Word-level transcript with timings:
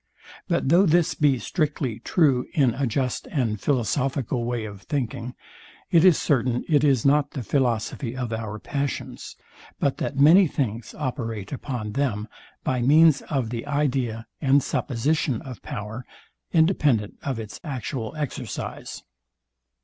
But 0.47 0.69
though 0.69 0.87
this 0.87 1.13
be 1.13 1.37
strictly 1.37 1.99
true 1.99 2.47
in 2.55 2.73
a 2.73 2.87
just 2.87 3.27
and 3.27 3.61
philosophical 3.61 4.45
way 4.45 4.65
of 4.65 4.81
thinking, 4.81 5.35
it 5.91 6.03
is 6.03 6.17
certain 6.17 6.65
it 6.67 6.83
is 6.83 7.05
not 7.05 7.29
the 7.29 7.43
philosophy 7.43 8.17
of 8.17 8.33
our 8.33 8.57
passions; 8.57 9.35
but 9.79 9.97
that 9.97 10.17
many 10.17 10.47
things 10.47 10.95
operate 10.97 11.51
upon 11.53 11.91
them 11.91 12.27
by 12.63 12.81
means 12.81 13.21
of 13.29 13.51
the 13.51 13.67
idea 13.67 14.25
and 14.41 14.63
supposition 14.63 15.39
of 15.43 15.61
power, 15.61 16.03
independent 16.51 17.19
of 17.21 17.37
its 17.37 17.59
actual 17.63 18.15
exercise. 18.15 19.03